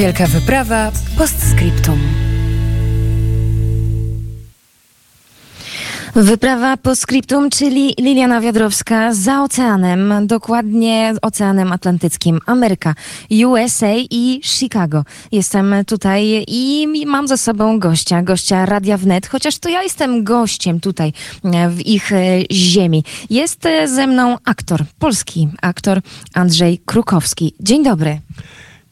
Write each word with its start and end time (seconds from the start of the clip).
Wielka 0.00 0.26
wyprawa 0.26 0.92
postscriptum. 1.18 1.98
Wyprawa 6.14 6.76
po 6.76 6.96
skryptum, 6.96 7.50
czyli 7.50 7.94
Liliana 7.98 8.40
Wiadrowska 8.40 9.14
za 9.14 9.42
oceanem, 9.42 10.26
dokładnie 10.26 11.14
Oceanem 11.22 11.72
Atlantyckim, 11.72 12.40
Ameryka, 12.46 12.94
USA 13.46 13.92
i 14.10 14.40
Chicago. 14.44 15.04
Jestem 15.32 15.74
tutaj 15.86 16.44
i 16.48 16.86
mam 17.06 17.28
ze 17.28 17.38
sobą 17.38 17.78
gościa, 17.78 18.22
gościa 18.22 18.66
Radia 18.66 18.96
Wnet, 18.96 19.26
chociaż 19.26 19.58
to 19.58 19.68
ja 19.68 19.82
jestem 19.82 20.24
gościem 20.24 20.80
tutaj 20.80 21.12
w 21.70 21.86
ich 21.86 22.12
e, 22.12 22.18
ziemi. 22.52 23.04
Jest 23.30 23.66
e, 23.66 23.88
ze 23.88 24.06
mną 24.06 24.36
aktor, 24.44 24.84
polski 24.98 25.48
aktor 25.62 26.00
Andrzej 26.34 26.78
Krukowski. 26.86 27.54
Dzień 27.60 27.84
dobry. 27.84 28.20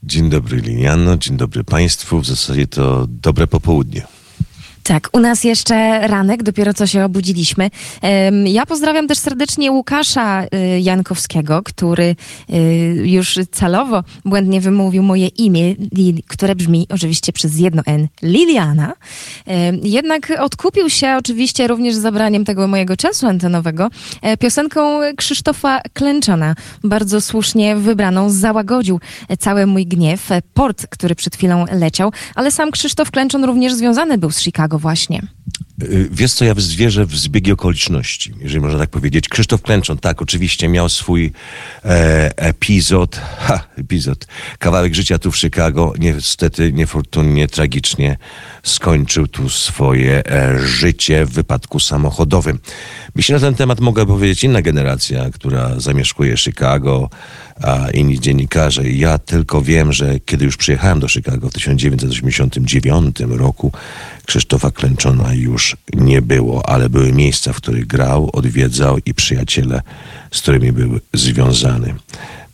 Dzień 0.03 0.31
dobry 0.31 0.61
Liliano, 0.61 1.17
dzień 1.17 1.37
dobry 1.37 1.65
Państwu. 1.65 2.21
W 2.21 2.27
zasadzie 2.27 2.67
to 2.67 3.07
dobre 3.09 3.47
popołudnie. 3.47 4.07
Tak, 4.89 5.09
u 5.13 5.21
nas 5.21 5.45
jeszcze 5.45 6.09
ranek, 6.09 6.43
dopiero 6.43 6.75
co 6.75 6.87
się 6.87 7.05
obudziliśmy. 7.05 7.71
Ja 8.45 8.67
pozdrawiam 8.67 9.09
też 9.09 9.19
serdecznie 9.19 9.73
Łukasza 9.73 10.45
y, 10.45 10.81
Jankowskiego, 10.81 11.63
który 11.63 12.17
y, 12.51 12.57
już 13.05 13.39
celowo 13.53 14.05
błędnie 14.25 14.61
wymówił 14.61 15.03
moje 15.03 15.27
imię, 15.27 15.75
które 16.29 16.55
brzmi 16.55 16.87
oczywiście 16.91 17.33
przez 17.33 17.59
jedno 17.59 17.83
N, 17.87 18.09
Liliana. 18.23 18.93
Jednak 19.83 20.33
odkupił 20.39 20.91
się 20.91 21.17
oczywiście 21.19 21.67
również 21.67 21.95
zabraniem 21.95 22.45
tego 22.45 22.69
mojego 22.69 22.97
czasu 22.97 23.27
antenowego 23.27 23.89
e, 24.23 24.37
piosenką 24.37 25.01
Krzysztofa 25.17 25.81
Klęczona, 25.93 26.55
bardzo 26.85 27.21
słusznie 27.21 27.77
wybraną, 27.77 28.31
załagodził 28.31 29.01
cały 29.39 29.67
mój 29.67 29.87
gniew. 29.87 30.29
Port, 30.55 30.87
który 30.87 31.15
przed 31.15 31.37
chwilą 31.37 31.65
leciał, 31.73 32.13
ale 32.35 32.51
sam 32.51 32.71
Krzysztof 32.71 33.11
Klęczon 33.11 33.45
również 33.45 33.75
związany 33.75 34.19
był 34.19 34.31
z 34.31 34.41
Chicago 34.41 34.78
właśnie? 34.79 35.23
Y, 35.83 36.09
wiesz 36.13 36.33
co, 36.33 36.45
ja 36.45 36.55
zwierzę 36.57 37.07
w 37.07 37.17
zbiegi 37.17 37.53
okoliczności, 37.53 38.35
jeżeli 38.41 38.61
można 38.61 38.79
tak 38.79 38.91
powiedzieć. 38.91 39.29
Krzysztof 39.29 39.63
Klęczon, 39.63 39.99
tak, 39.99 40.23
oczywiście 40.23 40.69
miał 40.69 40.89
swój 40.89 41.33
e, 41.85 42.39
epizod, 42.39 43.21
ha, 43.47 43.65
epizod, 43.77 44.27
kawałek 44.59 44.95
życia 44.95 45.19
tu 45.19 45.33
w 45.33 45.39
Chicago. 45.39 45.93
Niestety, 45.99 46.73
niefortunnie, 46.73 47.49
tragicznie 47.49 48.17
skończył 48.63 49.29
tu 49.29 49.49
swoje 49.49 50.27
e, 50.27 50.59
życie 50.59 51.25
w 51.27 51.31
wypadku 51.31 51.81
samochodowym. 51.81 52.59
Myślę, 53.15 53.35
na 53.35 53.41
ten 53.41 53.55
temat 53.55 53.81
mogę 53.81 54.07
powiedzieć 54.07 54.45
inna 54.45 54.63
generacja, 54.63 55.31
która 55.31 55.81
zamieszkuje 55.81 56.37
Chicago, 56.37 57.11
a 57.63 57.91
inni 57.91 58.21
dziennikarze. 58.21 58.91
Ja 58.91 59.19
tylko 59.19 59.63
wiem, 59.63 59.93
że 59.93 60.21
kiedy 60.21 60.45
już 60.45 60.57
przyjechałem 60.57 61.01
do 61.01 61.09
Chicago 61.09 61.49
w 61.49 61.53
1989 61.53 63.17
roku, 63.21 63.73
Krzysztofa 64.29 64.71
Klęczona 64.71 65.35
już 65.35 65.77
nie 65.95 66.23
było, 66.23 66.69
ale 66.69 66.89
były 66.89 67.13
miejsca, 67.13 67.53
w 67.53 67.57
których 67.57 67.87
grał, 67.87 68.31
odwiedzał 68.33 68.99
i 69.07 69.15
przyjaciele, 69.15 69.83
z 70.31 70.41
którymi 70.41 70.73
był 70.73 71.01
związany. 71.15 71.95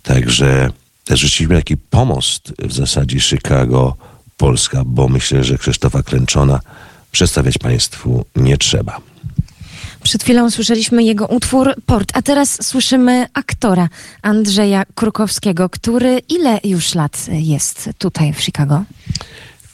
Także 0.02 0.70
też 1.04 1.20
rzuciliśmy 1.20 1.56
taki 1.56 1.76
pomost 1.76 2.52
w 2.58 2.72
zasadzie 2.72 3.20
Chicago-Polska, 3.20 4.82
bo 4.86 5.08
myślę, 5.08 5.44
że 5.44 5.58
Krzysztofa 5.58 6.02
Klęczona 6.02 6.60
przedstawiać 7.12 7.58
Państwu 7.58 8.24
nie 8.36 8.58
trzeba. 8.58 9.00
Przed 10.02 10.22
chwilą 10.22 10.50
słyszeliśmy 10.50 11.04
jego 11.04 11.26
utwór 11.26 11.74
Port, 11.86 12.10
a 12.14 12.22
teraz 12.22 12.66
słyszymy 12.66 13.26
aktora 13.32 13.88
Andrzeja 14.22 14.84
Krukowskiego, 14.94 15.68
który 15.68 16.18
ile 16.28 16.60
już 16.64 16.94
lat 16.94 17.26
jest 17.28 17.90
tutaj 17.98 18.32
w 18.32 18.40
Chicago? 18.40 18.84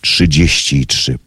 33. 0.00 1.18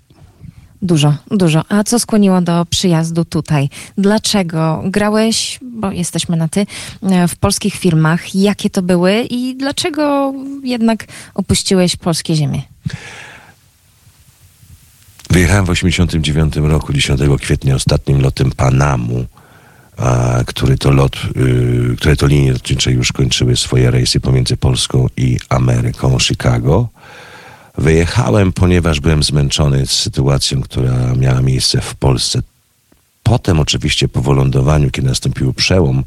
Dużo, 0.83 1.15
dużo. 1.31 1.63
A 1.69 1.83
co 1.83 1.99
skłoniło 1.99 2.41
do 2.41 2.65
przyjazdu 2.69 3.25
tutaj? 3.25 3.69
Dlaczego 3.97 4.83
grałeś, 4.85 5.59
bo 5.61 5.91
jesteśmy 5.91 6.37
na 6.37 6.47
ty, 6.47 6.65
w 7.27 7.35
polskich 7.35 7.75
firmach? 7.75 8.35
Jakie 8.35 8.69
to 8.69 8.81
były 8.81 9.21
i 9.29 9.55
dlaczego 9.55 10.33
jednak 10.63 11.05
opuściłeś 11.33 11.95
polskie 11.95 12.35
ziemie? 12.35 12.61
Wyjechałem 15.29 15.65
w 15.65 15.69
1989 15.69 16.71
roku, 16.71 16.93
10 16.93 17.21
kwietnia, 17.41 17.75
ostatnim 17.75 18.21
lotem 18.21 18.51
Panamu, 18.51 19.25
a, 19.97 20.39
który 20.45 20.77
to 20.77 20.91
lot, 20.91 21.15
y, 21.37 21.95
które 21.97 22.15
to 22.15 22.27
linie 22.27 22.53
lotnicze 22.53 22.91
już 22.91 23.11
kończyły 23.11 23.55
swoje 23.55 23.91
rejsy 23.91 24.19
pomiędzy 24.19 24.57
Polską 24.57 25.07
i 25.17 25.39
Ameryką, 25.49 26.19
Chicago. 26.19 26.89
Wyjechałem, 27.77 28.53
ponieważ 28.53 28.99
byłem 28.99 29.23
zmęczony 29.23 29.87
sytuacją, 29.87 30.61
która 30.61 31.13
miała 31.15 31.41
miejsce 31.41 31.81
w 31.81 31.95
Polsce. 31.95 32.41
Potem, 33.23 33.59
oczywiście, 33.59 34.07
po 34.07 34.21
wylądowaniu, 34.21 34.91
kiedy 34.91 35.07
nastąpił 35.07 35.53
przełom 35.53 36.03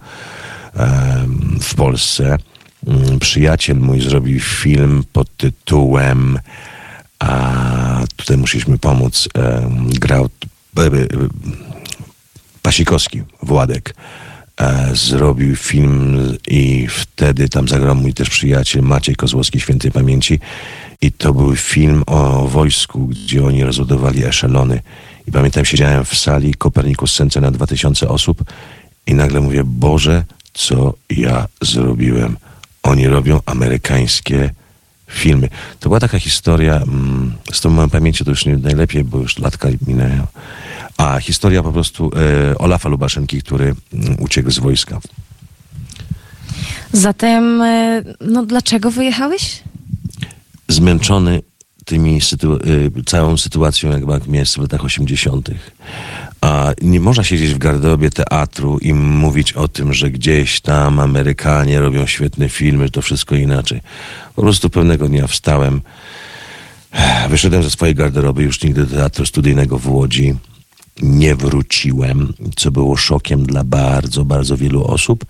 w 1.61 1.75
Polsce, 1.75 2.39
mm, 2.87 3.19
przyjaciel 3.19 3.77
mój 3.77 4.01
zrobił 4.01 4.41
film 4.41 5.05
pod 5.13 5.37
tytułem 5.37 6.39
a 7.19 8.05
tutaj 8.17 8.37
musieliśmy 8.37 8.79
pomóc. 8.79 9.29
grał 9.83 10.29
e, 10.79 10.83
e, 10.83 10.89
Pasikowski, 12.63 13.23
Władek. 13.43 13.95
E, 14.61 14.91
zrobił 14.95 15.57
film 15.57 16.19
i 16.49 16.87
wtedy 16.91 17.49
tam 17.49 17.69
zagrał 17.69 17.95
mój 17.95 18.15
też 18.15 18.31
przyjaciel 18.31 18.83
Maciej 18.83 19.17
Kozłowski, 19.17 19.61
świętej 19.61 19.93
pamięci. 19.93 20.41
I 21.01 21.13
to 21.13 21.33
był 21.33 21.57
film 21.57 22.03
o 22.07 22.49
wojsku, 22.49 23.07
gdzie 23.07 23.45
oni 23.45 23.65
rozładowali 23.65 24.25
eszelony. 24.25 24.81
I 25.29 25.33
pamiętam, 25.33 25.65
siedziałem 25.65 26.05
w 26.05 26.15
sali 26.15 26.55
Kopernikus 26.55 27.15
Center 27.15 27.43
na 27.43 27.51
2000 27.51 28.09
osób 28.09 28.45
i 29.07 29.15
nagle 29.15 29.41
mówię, 29.41 29.63
Boże, 29.65 30.25
co 30.53 30.95
ja 31.11 31.47
zrobiłem? 31.63 32.37
Oni 32.83 33.09
robią 33.09 33.41
amerykańskie 33.47 34.51
filmy. 35.11 35.49
To 35.81 35.89
była 35.89 36.01
taka 36.01 36.19
historia, 36.19 36.77
mm, 36.77 37.33
z 37.53 37.61
tą 37.61 37.71
moją 37.71 37.91
pamięcią 37.91 38.25
to 38.25 38.31
już 38.31 38.47
nie 38.47 38.57
najlepiej, 38.57 39.05
bo 39.05 39.19
już 39.19 39.39
latka 39.39 39.69
minęły. 39.87 40.27
A 40.97 41.21
historia 41.21 41.63
po 41.63 41.73
prostu 41.73 42.11
e, 42.51 42.59
Olafa 42.59 42.89
Lubaszenki, 42.89 43.43
który 43.43 43.75
mm, 43.93 44.17
uciekł 44.19 44.51
z 44.51 44.59
wojska. 44.59 45.01
Zatem, 46.93 47.63
e, 47.63 48.03
no 48.21 48.47
dlaczego 48.47 48.91
wyjechałeś? 48.91 49.63
Zmęczony 50.69 51.43
tymi 51.87 52.21
sytu 52.21 52.57
y, 52.57 53.05
całą 53.07 53.37
sytuacją, 53.37 53.91
jak 53.91 54.27
miałem 54.27 54.47
w 54.47 54.59
latach 54.59 54.85
80. 54.85 55.51
A 56.41 56.73
nie 56.83 57.01
można 57.01 57.25
siedzieć 57.25 57.55
w 57.55 57.59
garderobie 57.59 58.11
teatru 58.11 58.79
i 58.79 58.95
mówić 58.95 59.53
o 59.53 59.69
tym, 59.69 59.93
że 59.95 60.11
gdzieś 60.11 60.61
tam 60.61 61.01
Amerykanie 61.01 61.81
robią 61.81 62.07
świetne 62.07 62.49
filmy, 62.49 62.91
to 62.91 63.03
wszystko 63.03 63.35
inaczej. 63.35 63.81
Po 64.37 64.43
prostu 64.43 64.71
pewnego 64.71 65.09
dnia 65.09 65.27
wstałem, 65.27 65.81
wyszedłem 67.29 67.63
ze 67.63 67.71
swojej 67.71 67.95
garderoby, 67.95 68.43
już 68.43 68.63
nigdy 68.63 68.87
do 68.87 68.97
teatru 68.97 69.27
studyjnego 69.27 69.79
w 69.79 69.89
Łodzi 69.89 70.35
nie 71.03 71.35
wróciłem, 71.35 72.33
co 72.57 72.71
było 72.71 72.97
szokiem 72.97 73.47
dla 73.47 73.65
bardzo, 73.65 74.25
bardzo 74.25 74.57
wielu 74.57 74.85
osób. 74.85 75.25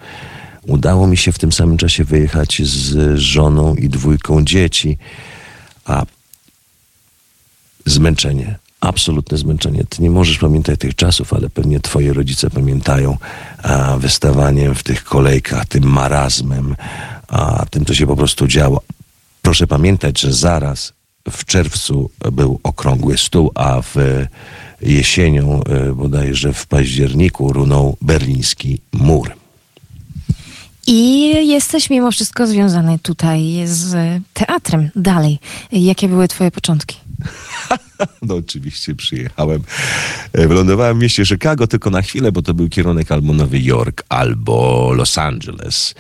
Udało 0.66 1.06
mi 1.06 1.16
się 1.16 1.32
w 1.32 1.38
tym 1.38 1.52
samym 1.52 1.76
czasie 1.76 2.04
wyjechać 2.04 2.62
z 2.64 3.18
żoną 3.18 3.74
i 3.74 3.88
dwójką 3.88 4.44
dzieci, 4.44 4.98
a 5.84 6.02
zmęczenie, 7.86 8.58
absolutne 8.80 9.38
zmęczenie. 9.38 9.84
Ty 9.84 10.02
nie 10.02 10.10
możesz 10.10 10.38
pamiętać 10.38 10.80
tych 10.80 10.94
czasów, 10.94 11.32
ale 11.32 11.50
pewnie 11.50 11.80
twoi 11.80 12.12
rodzice 12.12 12.50
pamiętają 12.50 13.16
a, 13.62 13.96
wystawaniem 13.96 14.74
w 14.74 14.82
tych 14.82 15.04
kolejkach, 15.04 15.66
tym 15.66 15.84
marazmem, 15.84 16.76
a 17.28 17.66
tym, 17.70 17.84
co 17.84 17.94
się 17.94 18.06
po 18.06 18.16
prostu 18.16 18.46
działo. 18.46 18.82
Proszę 19.42 19.66
pamiętać, 19.66 20.20
że 20.20 20.32
zaraz 20.32 20.92
w 21.30 21.44
czerwcu 21.44 22.10
był 22.32 22.60
okrągły 22.62 23.18
stół, 23.18 23.50
a 23.54 23.82
w 23.82 23.96
jesienią, 24.82 25.64
e, 25.64 25.92
bodajże 25.92 26.52
w 26.52 26.66
październiku, 26.66 27.52
runął 27.52 27.96
berliński 28.02 28.78
mur. 28.92 29.30
I 30.86 31.30
jesteś 31.48 31.90
mimo 31.90 32.10
wszystko 32.10 32.46
związany 32.46 32.98
tutaj 32.98 33.62
z 33.64 33.96
teatrem 34.32 34.90
dalej. 34.96 35.38
Jakie 35.72 36.08
były 36.08 36.28
twoje 36.28 36.50
początki? 36.50 36.96
No 38.22 38.34
oczywiście 38.34 38.94
przyjechałem. 38.94 39.62
E, 40.32 40.48
wylądowałem 40.48 40.98
w 40.98 41.02
mieście 41.02 41.26
Chicago 41.26 41.66
tylko 41.66 41.90
na 41.90 42.02
chwilę, 42.02 42.32
bo 42.32 42.42
to 42.42 42.54
był 42.54 42.68
kierunek 42.68 43.12
albo 43.12 43.32
Nowy 43.32 43.60
Jork, 43.60 44.02
albo 44.08 44.92
Los 44.92 45.18
Angeles. 45.18 45.94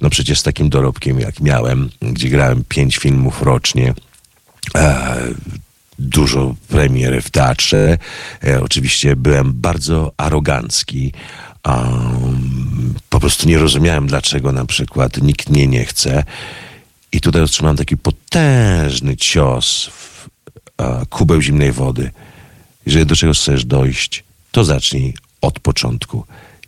No 0.00 0.10
przecież 0.10 0.40
z 0.40 0.42
takim 0.42 0.68
dorobkiem 0.68 1.20
jak 1.20 1.40
miałem, 1.40 1.90
gdzie 2.02 2.28
grałem 2.28 2.64
pięć 2.68 2.96
filmów 2.96 3.42
rocznie, 3.42 3.94
e, 4.74 5.16
dużo 6.02 6.54
premier 6.68 7.22
w 7.22 7.30
teatrze. 7.30 7.98
E, 8.44 8.62
oczywiście 8.62 9.16
byłem 9.16 9.52
bardzo 9.52 10.12
arogancki. 10.16 11.12
Po 13.08 13.20
prostu 13.20 13.48
nie 13.48 13.58
rozumiałem, 13.58 14.06
dlaczego 14.06 14.52
na 14.52 14.64
przykład 14.66 15.22
nikt 15.22 15.50
mnie 15.50 15.66
nie 15.66 15.84
chce. 15.84 16.24
I 17.12 17.20
tutaj 17.20 17.42
otrzymałem 17.42 17.76
taki 17.76 17.96
potężny 17.96 19.16
cios 19.16 19.90
w 19.92 20.28
kubeł 21.10 21.40
zimnej 21.40 21.72
wody. 21.72 22.10
Jeżeli 22.86 23.06
do 23.06 23.16
czegoś 23.16 23.38
chcesz 23.38 23.64
dojść, 23.64 24.24
to 24.52 24.64
zacznij 24.64 25.14
od 25.40 25.60
początku. 25.60 26.24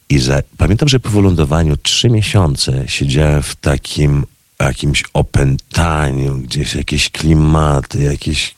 I 0.08 0.18
za, 0.18 0.42
pamiętam, 0.56 0.88
że 0.88 1.00
po 1.00 1.08
wylądowaniu 1.08 1.76
trzy 1.76 2.10
miesiące 2.10 2.84
siedziałem 2.86 3.42
w 3.42 3.56
takim 3.56 4.26
jakimś 4.60 5.04
opętaniu, 5.14 6.38
gdzieś 6.38 6.74
jakieś 6.74 7.10
klimaty, 7.10 8.02
jakieś 8.02 8.54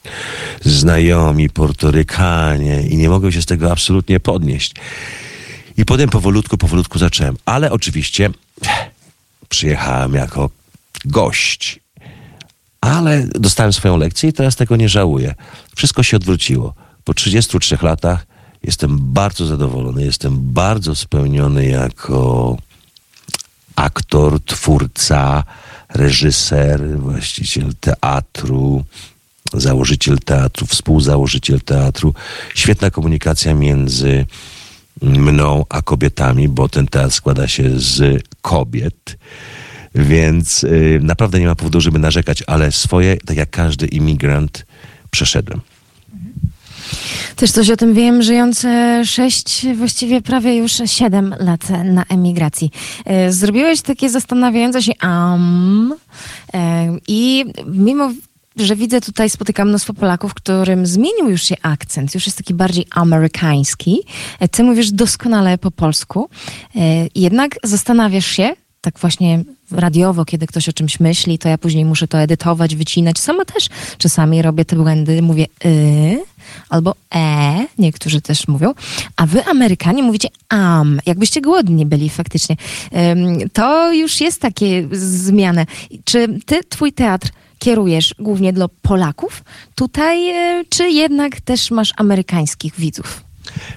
znajomi 0.64 1.50
Portorykanie 1.50 2.82
i 2.82 2.96
nie 2.96 3.08
mogłem 3.08 3.32
się 3.32 3.42
z 3.42 3.46
tego 3.46 3.72
absolutnie 3.72 4.20
podnieść. 4.20 4.74
I 5.76 5.84
potem 5.84 6.10
powolutku, 6.10 6.58
powolutku 6.58 6.98
zacząłem. 6.98 7.36
Ale 7.44 7.72
oczywiście 7.72 8.30
przyjechałem 9.48 10.14
jako 10.14 10.50
gość. 11.04 11.80
Ale 12.80 13.26
dostałem 13.26 13.72
swoją 13.72 13.96
lekcję 13.96 14.28
i 14.28 14.32
teraz 14.32 14.56
tego 14.56 14.76
nie 14.76 14.88
żałuję. 14.88 15.34
Wszystko 15.76 16.02
się 16.02 16.16
odwróciło. 16.16 16.74
Po 17.04 17.14
33 17.14 17.78
latach 17.82 18.26
jestem 18.62 18.98
bardzo 19.00 19.46
zadowolony, 19.46 20.04
jestem 20.04 20.52
bardzo 20.52 20.94
spełniony 20.94 21.66
jako 21.66 22.56
aktor, 23.76 24.40
twórca, 24.44 25.44
reżyser, 25.96 26.98
właściciel 26.98 27.74
teatru, 27.80 28.84
założyciel 29.52 30.18
teatru, 30.18 30.66
współzałożyciel 30.66 31.60
teatru. 31.60 32.14
Świetna 32.54 32.90
komunikacja 32.90 33.54
między 33.54 34.24
mną 35.02 35.64
a 35.68 35.82
kobietami, 35.82 36.48
bo 36.48 36.68
ten 36.68 36.86
teatr 36.86 37.14
składa 37.14 37.48
się 37.48 37.70
z 37.76 38.22
kobiet. 38.42 39.18
Więc 39.94 40.64
y, 40.64 41.00
naprawdę 41.02 41.40
nie 41.40 41.46
ma 41.46 41.54
powodu, 41.54 41.80
żeby 41.80 41.98
narzekać, 41.98 42.42
ale 42.46 42.72
swoje, 42.72 43.16
tak 43.16 43.36
jak 43.36 43.50
każdy 43.50 43.86
imigrant, 43.86 44.66
przeszedłem. 45.10 45.60
Też 47.36 47.50
coś 47.50 47.70
o 47.70 47.76
tym 47.76 47.94
wiem, 47.94 48.22
żyjące 48.22 49.02
sześć, 49.04 49.66
właściwie 49.74 50.22
prawie 50.22 50.56
już 50.56 50.72
siedem 50.86 51.34
lat 51.40 51.60
na 51.84 52.04
emigracji. 52.08 52.70
E, 53.04 53.32
zrobiłeś 53.32 53.80
takie 53.80 54.10
zastanawiające 54.10 54.82
się 54.82 54.92
um, 55.02 55.94
i 57.08 57.44
mimo 57.66 58.10
że 58.56 58.76
widzę 58.76 59.00
tutaj, 59.00 59.30
spotykam 59.30 59.68
mnóstwo 59.68 59.94
Polaków, 59.94 60.34
którym 60.34 60.86
zmienił 60.86 61.30
już 61.30 61.42
się 61.42 61.54
akcent, 61.62 62.14
już 62.14 62.26
jest 62.26 62.38
taki 62.38 62.54
bardziej 62.54 62.86
amerykański. 62.90 64.00
E, 64.40 64.48
ty 64.48 64.64
mówisz 64.64 64.90
doskonale 64.90 65.58
po 65.58 65.70
polsku. 65.70 66.28
Jednak 67.14 67.56
zastanawiasz 67.64 68.26
się, 68.26 68.54
tak 68.80 68.98
właśnie 68.98 69.44
radiowo, 69.70 70.24
kiedy 70.24 70.46
ktoś 70.46 70.68
o 70.68 70.72
czymś 70.72 71.00
myśli, 71.00 71.38
to 71.38 71.48
ja 71.48 71.58
później 71.58 71.84
muszę 71.84 72.08
to 72.08 72.18
edytować, 72.18 72.76
wycinać. 72.76 73.18
Sama 73.18 73.44
też 73.44 73.68
czasami 73.98 74.42
robię 74.42 74.64
te 74.64 74.76
błędy, 74.76 75.22
mówię 75.22 75.46
y 75.64 76.35
albo 76.68 76.94
e, 77.14 77.66
niektórzy 77.78 78.20
też 78.20 78.48
mówią, 78.48 78.74
a 79.16 79.26
wy 79.26 79.44
Amerykanie 79.44 80.02
mówicie 80.02 80.28
am, 80.48 81.00
jakbyście 81.06 81.40
głodni 81.40 81.86
byli 81.86 82.10
faktycznie. 82.10 82.56
To 83.52 83.92
już 83.92 84.20
jest 84.20 84.40
takie 84.40 84.88
zmiany. 84.92 85.66
Czy 86.04 86.40
ty, 86.46 86.64
twój 86.64 86.92
teatr 86.92 87.30
kierujesz 87.58 88.14
głównie 88.18 88.52
dla 88.52 88.68
Polaków 88.82 89.44
tutaj, 89.74 90.30
e, 90.30 90.64
czy 90.68 90.90
jednak 90.90 91.40
też 91.40 91.70
masz 91.70 91.92
amerykańskich 91.96 92.74
widzów? 92.78 93.24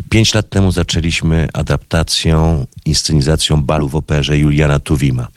Pięć 0.09 0.33
lat 0.33 0.49
temu 0.49 0.71
zaczęliśmy 0.71 1.47
adaptacją, 1.53 2.65
inscenizacją 2.85 3.63
balu 3.63 3.89
w 3.89 3.95
operze 3.95 4.37
Juliana 4.37 4.79
Tuwima. 4.79 5.27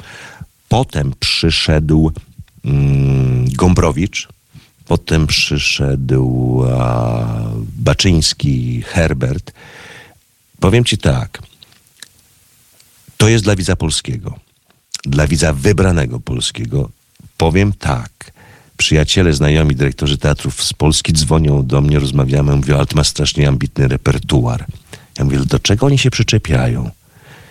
Potem 0.69 1.13
przyszedł 1.21 2.13
mm, 2.65 3.49
Gombrowicz, 3.53 4.29
potem 4.87 5.27
przyszedł 5.27 6.63
Baczyński, 7.79 8.83
Herbert. 8.83 9.53
Powiem 10.61 10.85
ci 10.85 10.99
tak, 10.99 11.43
to 13.17 13.29
jest 13.29 13.45
dla 13.45 13.57
widza 13.57 13.77
polskiego, 13.77 14.39
dla 15.05 15.27
widza 15.27 15.53
wybranego 15.53 16.21
polskiego. 16.21 16.91
Powiem 17.37 17.73
tak, 17.73 18.33
przyjaciele, 18.77 19.33
znajomi, 19.33 19.77
dyrektorzy 19.77 20.19
teatrów 20.19 20.65
z 20.65 20.73
Polski 20.73 21.13
dzwonią 21.13 21.67
do 21.67 21.81
mnie, 21.81 21.99
rozmawiamy, 21.99 22.57
mówią, 22.57 22.77
ale 22.77 22.87
to 22.87 22.97
ma 22.97 23.05
strasznie 23.05 23.49
ambitny 23.49 23.89
repertuar. 23.89 24.67
Ja 25.19 25.25
mówię, 25.25 25.39
do 25.39 25.59
czego 25.59 25.87
oni 25.87 25.99
się 25.99 26.11
przyczepiają? 26.11 26.91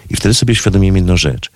I 0.09 0.15
wtedy 0.15 0.33
sobie 0.33 0.55
świadomiłem 0.55 0.95
jedną 0.95 1.17
rzecz. 1.17 1.51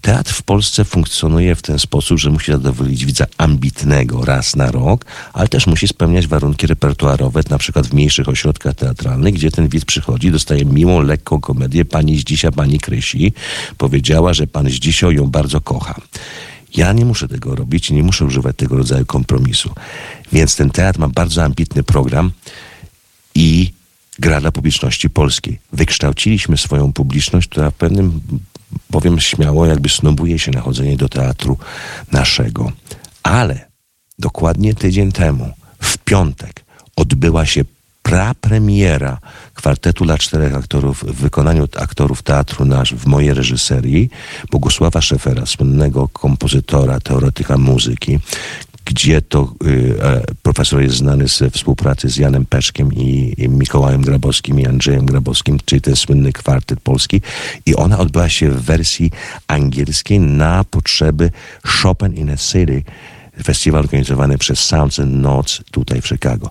Teatr 0.00 0.32
w 0.32 0.42
Polsce 0.42 0.84
funkcjonuje 0.84 1.54
w 1.54 1.62
ten 1.62 1.78
sposób, 1.78 2.18
że 2.18 2.30
musi 2.30 2.52
zadowolić 2.52 3.04
widza 3.04 3.26
ambitnego 3.38 4.24
raz 4.24 4.56
na 4.56 4.70
rok, 4.70 5.04
ale 5.32 5.48
też 5.48 5.66
musi 5.66 5.88
spełniać 5.88 6.26
warunki 6.26 6.66
repertuarowe, 6.66 7.40
na 7.50 7.58
przykład 7.58 7.86
w 7.86 7.94
mniejszych 7.94 8.28
ośrodkach 8.28 8.74
teatralnych, 8.74 9.34
gdzie 9.34 9.50
ten 9.50 9.68
widz 9.68 9.84
przychodzi, 9.84 10.30
dostaje 10.30 10.64
miłą, 10.64 11.00
lekką 11.00 11.40
komedię. 11.40 11.84
Pani 11.84 12.18
z 12.18 12.24
dzisiaj, 12.24 12.52
pani 12.52 12.78
Krysi 12.78 13.32
powiedziała, 13.78 14.34
że 14.34 14.46
pan 14.46 14.70
z 14.70 14.72
dzisiaj 14.72 15.14
ją 15.14 15.26
bardzo 15.26 15.60
kocha. 15.60 15.94
Ja 16.76 16.92
nie 16.92 17.04
muszę 17.04 17.28
tego 17.28 17.54
robić 17.54 17.90
nie 17.90 18.02
muszę 18.02 18.24
używać 18.24 18.56
tego 18.56 18.76
rodzaju 18.76 19.06
kompromisu. 19.06 19.70
Więc 20.32 20.56
ten 20.56 20.70
teatr 20.70 20.98
ma 20.98 21.08
bardzo 21.08 21.44
ambitny 21.44 21.82
program 21.82 22.30
i 23.34 23.72
gra 24.18 24.40
dla 24.40 24.52
publiczności 24.52 25.10
polskiej. 25.10 25.58
Wykształciliśmy 25.72 26.56
swoją 26.56 26.92
publiczność, 26.92 27.48
która 27.48 27.70
w 27.70 27.74
pewnym, 27.74 28.20
powiem 28.90 29.20
śmiało, 29.20 29.66
jakby 29.66 29.88
snobuje 29.88 30.38
się 30.38 30.50
na 30.50 30.60
chodzenie 30.60 30.96
do 30.96 31.08
teatru 31.08 31.58
naszego. 32.12 32.72
Ale 33.22 33.68
dokładnie 34.18 34.74
tydzień 34.74 35.12
temu, 35.12 35.52
w 35.80 35.98
piątek, 35.98 36.64
odbyła 36.96 37.46
się 37.46 37.64
prapremiera 38.02 39.18
kwartetu 39.54 40.04
dla 40.04 40.18
czterech 40.18 40.54
aktorów 40.54 41.04
w 41.04 41.14
wykonaniu 41.14 41.68
aktorów 41.76 42.22
teatru 42.22 42.64
nasz 42.64 42.94
w 42.94 43.06
mojej 43.06 43.34
reżyserii 43.34 44.10
Bogusława 44.50 45.00
Szefera, 45.00 45.46
słynnego 45.46 46.08
kompozytora, 46.08 47.00
teoretyka 47.00 47.58
muzyki, 47.58 48.18
gdzie 48.86 49.22
to 49.22 49.54
y, 49.66 49.94
e, 50.02 50.22
profesor 50.42 50.82
jest 50.82 50.96
znany 50.96 51.28
ze 51.28 51.50
współpracy 51.50 52.08
z 52.08 52.16
Janem 52.16 52.46
Peszkiem 52.46 52.92
i, 52.92 53.34
i 53.38 53.48
Mikołajem 53.48 54.02
Grabowskim 54.02 54.60
i 54.60 54.66
Andrzejem 54.66 55.06
Grabowskim, 55.06 55.58
czyli 55.64 55.80
ten 55.80 55.96
słynny 55.96 56.32
kwartet 56.32 56.80
polski. 56.80 57.20
I 57.66 57.76
ona 57.76 57.98
odbyła 57.98 58.28
się 58.28 58.50
w 58.50 58.62
wersji 58.62 59.10
angielskiej 59.46 60.20
na 60.20 60.64
potrzeby 60.64 61.30
Chopin 61.62 62.14
in 62.14 62.30
a 62.30 62.36
City, 62.36 62.82
festiwal 63.42 63.80
organizowany 63.80 64.38
przez 64.38 64.60
Sounds 64.60 65.00
and 65.00 65.12
Notes 65.12 65.60
tutaj 65.70 66.00
w 66.00 66.08
Chicago. 66.08 66.50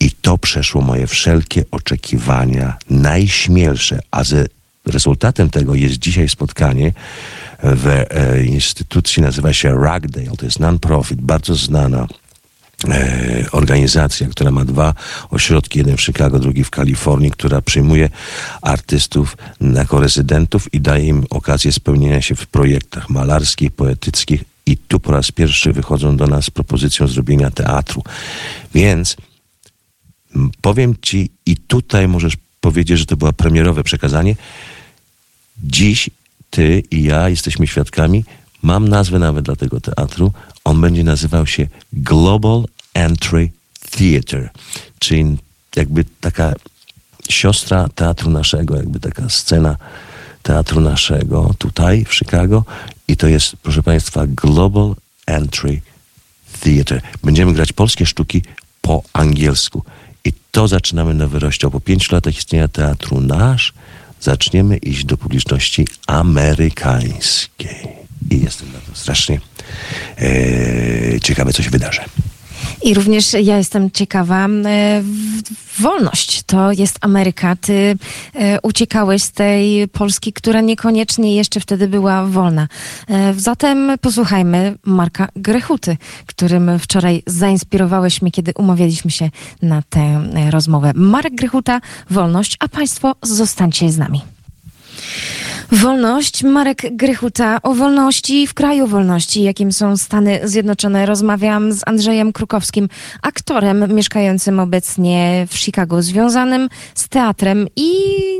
I 0.00 0.10
to 0.10 0.38
przeszło 0.38 0.82
moje 0.82 1.06
wszelkie 1.06 1.64
oczekiwania, 1.70 2.76
najśmielsze, 2.90 3.98
a 4.10 4.24
ze 4.24 4.46
rezultatem 4.86 5.50
tego 5.50 5.74
jest 5.74 5.98
dzisiaj 5.98 6.28
spotkanie 6.28 6.92
w 7.62 7.86
e, 7.86 8.44
instytucji, 8.44 9.22
nazywa 9.22 9.52
się 9.52 9.74
Ragdale, 9.74 10.36
to 10.38 10.44
jest 10.44 10.60
non-profit, 10.60 11.20
bardzo 11.20 11.54
znana 11.54 12.06
e, 12.88 13.46
organizacja, 13.52 14.28
która 14.28 14.50
ma 14.50 14.64
dwa 14.64 14.94
ośrodki, 15.30 15.78
jeden 15.78 15.96
w 15.96 16.02
Chicago, 16.02 16.38
drugi 16.38 16.64
w 16.64 16.70
Kalifornii, 16.70 17.30
która 17.30 17.62
przyjmuje 17.62 18.10
artystów 18.62 19.36
jako 19.60 20.00
rezydentów 20.00 20.74
i 20.74 20.80
daje 20.80 21.06
im 21.06 21.24
okazję 21.30 21.72
spełnienia 21.72 22.22
się 22.22 22.34
w 22.34 22.46
projektach 22.46 23.10
malarskich, 23.10 23.70
poetyckich 23.70 24.44
i 24.66 24.76
tu 24.76 25.00
po 25.00 25.12
raz 25.12 25.32
pierwszy 25.32 25.72
wychodzą 25.72 26.16
do 26.16 26.26
nas 26.26 26.44
z 26.44 26.50
propozycją 26.50 27.06
zrobienia 27.06 27.50
teatru. 27.50 28.02
Więc 28.74 29.16
powiem 30.60 30.94
ci 31.02 31.30
i 31.46 31.56
tutaj 31.56 32.08
możesz 32.08 32.36
powiedzieć, 32.60 32.98
że 32.98 33.06
to 33.06 33.16
było 33.16 33.32
premierowe 33.32 33.84
przekazanie. 33.84 34.36
Dziś 35.64 36.10
ty 36.52 36.82
i 36.90 37.02
ja 37.02 37.28
jesteśmy 37.28 37.66
świadkami. 37.66 38.24
Mam 38.62 38.88
nazwę 38.88 39.18
nawet 39.18 39.44
dla 39.44 39.56
tego 39.56 39.80
teatru. 39.80 40.32
On 40.64 40.80
będzie 40.80 41.04
nazywał 41.04 41.46
się 41.46 41.66
Global 41.92 42.64
Entry 42.94 43.50
Theatre, 43.90 44.50
czyli 44.98 45.36
jakby 45.76 46.04
taka 46.20 46.54
siostra 47.28 47.88
teatru 47.94 48.30
naszego, 48.30 48.76
jakby 48.76 49.00
taka 49.00 49.28
scena 49.28 49.76
teatru 50.42 50.80
naszego 50.80 51.54
tutaj 51.58 52.04
w 52.04 52.14
Chicago. 52.14 52.64
I 53.08 53.16
to 53.16 53.26
jest, 53.26 53.56
proszę 53.56 53.82
Państwa, 53.82 54.26
Global 54.26 54.94
Entry 55.26 55.80
Theatre. 56.60 57.00
Będziemy 57.24 57.52
grać 57.52 57.72
polskie 57.72 58.06
sztuki 58.06 58.42
po 58.80 59.02
angielsku. 59.12 59.84
I 60.24 60.32
to 60.50 60.68
zaczynamy 60.68 61.14
nowy 61.14 61.38
rozdział. 61.38 61.70
Po 61.70 61.80
pięciu 61.80 62.14
latach 62.14 62.38
istnienia 62.38 62.68
teatru 62.68 63.20
nasz 63.20 63.72
zaczniemy 64.22 64.76
iść 64.76 65.04
do 65.04 65.16
publiczności 65.16 65.86
amerykańskiej. 66.06 67.88
I 68.30 68.40
jestem 68.40 68.72
na 68.72 68.78
to 68.78 68.94
strasznie 68.94 69.40
e, 70.18 71.20
ciekawy, 71.20 71.52
co 71.52 71.62
się 71.62 71.70
wydarzy. 71.70 72.00
I 72.84 72.94
również 72.94 73.32
ja 73.32 73.58
jestem 73.58 73.90
ciekawa, 73.90 74.46
e, 74.46 75.02
wolność 75.78 76.42
to 76.42 76.72
jest 76.72 76.98
Ameryka. 77.00 77.56
Ty 77.56 77.96
e, 78.34 78.60
uciekałeś 78.60 79.22
z 79.22 79.32
tej 79.32 79.88
Polski, 79.88 80.32
która 80.32 80.60
niekoniecznie 80.60 81.36
jeszcze 81.36 81.60
wtedy 81.60 81.88
była 81.88 82.26
wolna. 82.26 82.68
E, 83.08 83.34
zatem 83.34 83.92
posłuchajmy 84.00 84.78
Marka 84.84 85.28
Grechuty, 85.36 85.96
którym 86.26 86.78
wczoraj 86.78 87.22
zainspirowałeś 87.26 88.22
mnie, 88.22 88.30
kiedy 88.30 88.52
umawialiśmy 88.56 89.10
się 89.10 89.30
na 89.62 89.82
tę 89.82 90.22
rozmowę. 90.50 90.92
Marek 90.94 91.34
Grechuta, 91.34 91.80
wolność, 92.10 92.56
a 92.60 92.68
Państwo 92.68 93.14
zostańcie 93.22 93.90
z 93.90 93.98
nami. 93.98 94.20
Wolność. 95.72 96.42
Marek 96.42 96.96
Grychuta 96.96 97.62
o 97.62 97.74
wolności 97.74 98.46
w 98.46 98.54
kraju 98.54 98.86
wolności, 98.86 99.42
jakim 99.42 99.72
są 99.72 99.96
Stany 99.96 100.40
Zjednoczone. 100.44 101.06
Rozmawiam 101.06 101.72
z 101.72 101.82
Andrzejem 101.86 102.32
Krukowskim, 102.32 102.88
aktorem 103.22 103.94
mieszkającym 103.94 104.60
obecnie 104.60 105.46
w 105.50 105.58
Chicago, 105.58 106.02
związanym 106.02 106.68
z 106.94 107.08
teatrem 107.08 107.66
i 107.76 107.92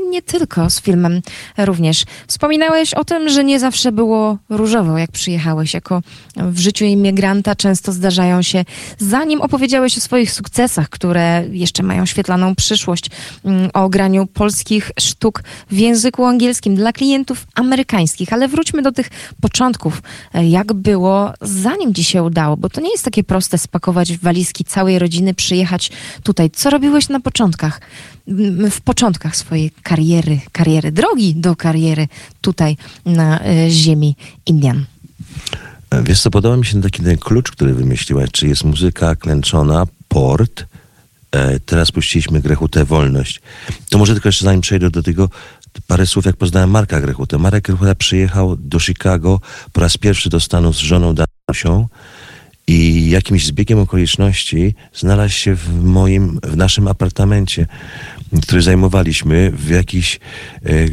nie 0.09 0.21
tylko 0.21 0.69
z 0.69 0.81
filmem 0.81 1.21
również. 1.57 2.03
Wspominałeś 2.27 2.93
o 2.93 3.05
tym, 3.05 3.29
że 3.29 3.43
nie 3.43 3.59
zawsze 3.59 3.91
było 3.91 4.37
różowo, 4.49 4.97
jak 4.97 5.11
przyjechałeś. 5.11 5.73
Jako 5.73 6.01
w 6.35 6.59
życiu 6.59 6.85
imigranta 6.85 7.55
często 7.55 7.91
zdarzają 7.91 8.41
się, 8.41 8.65
zanim 8.97 9.41
opowiedziałeś 9.41 9.97
o 9.97 10.01
swoich 10.01 10.31
sukcesach, 10.31 10.89
które 10.89 11.45
jeszcze 11.51 11.83
mają 11.83 12.05
świetlaną 12.05 12.55
przyszłość, 12.55 13.09
mm, 13.45 13.69
o 13.73 13.89
graniu 13.89 14.25
polskich 14.25 14.91
sztuk 14.99 15.43
w 15.71 15.77
języku 15.77 16.25
angielskim 16.25 16.75
dla 16.75 16.93
klientów, 16.93 17.22
amerykańskich, 17.55 18.33
ale 18.33 18.47
wróćmy 18.47 18.81
do 18.81 18.91
tych 18.91 19.09
początków. 19.41 20.01
E, 20.33 20.47
jak 20.47 20.73
było, 20.73 21.33
zanim 21.41 21.93
ci 21.93 22.03
się 22.03 22.23
udało? 22.23 22.57
Bo 22.57 22.69
to 22.69 22.81
nie 22.81 22.91
jest 22.91 23.05
takie 23.05 23.23
proste 23.23 23.57
spakować 23.57 24.17
walizki 24.17 24.63
całej 24.63 24.99
rodziny, 24.99 25.33
przyjechać 25.33 25.91
tutaj. 26.23 26.51
Co 26.51 26.69
robiłeś 26.69 27.09
na 27.09 27.19
początkach? 27.19 27.81
W 28.71 28.81
początkach 28.81 29.35
swojej 29.35 29.71
kariery, 29.83 30.39
kariery, 30.51 30.91
drogi 30.91 31.35
do 31.35 31.55
kariery 31.55 32.07
tutaj 32.41 32.77
na 33.05 33.39
e, 33.39 33.69
ziemi 33.69 34.15
Indian. 34.45 34.85
E, 35.89 36.03
wiesz 36.03 36.21
co, 36.21 36.31
podoba 36.31 36.57
mi 36.57 36.65
się 36.65 36.81
taki 36.81 37.03
ten 37.03 37.17
klucz, 37.17 37.51
który 37.51 37.73
wymyśliłaś, 37.73 38.29
czy 38.31 38.47
jest 38.47 38.63
muzyka 38.63 39.15
klęczona, 39.15 39.87
port, 40.07 40.65
teraz 41.65 41.91
puściliśmy 41.91 42.41
Grechutę 42.41 42.85
Wolność. 42.85 43.41
To 43.89 43.97
może 43.97 44.13
tylko 44.13 44.29
jeszcze 44.29 44.45
zanim 44.45 44.61
przejdę 44.61 44.89
do 44.89 45.03
tego, 45.03 45.29
parę 45.87 46.07
słów, 46.07 46.25
jak 46.25 46.37
poznałem 46.37 46.69
Marka 46.69 47.01
Grechutę. 47.01 47.37
Marek 47.37 47.63
Grechuta 47.63 47.95
przyjechał 47.95 48.55
do 48.55 48.79
Chicago 48.79 49.39
po 49.73 49.81
raz 49.81 49.97
pierwszy 49.97 50.29
do 50.29 50.39
Stanów 50.39 50.75
z 50.75 50.79
żoną 50.79 51.15
Danusią 51.15 51.87
i 52.67 53.09
jakimś 53.09 53.45
zbiegiem 53.45 53.79
okoliczności 53.79 54.75
znalazł 54.93 55.33
się 55.33 55.55
w 55.55 55.83
moim, 55.83 56.39
w 56.43 56.57
naszym 56.57 56.87
apartamencie, 56.87 57.67
który 58.41 58.61
zajmowaliśmy 58.61 59.51
w 59.51 59.69
jakimś 59.69 60.15
e, 60.15 60.69
e, 60.69 60.73
e, 60.73 60.87